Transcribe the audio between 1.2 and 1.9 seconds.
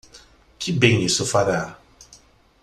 fará?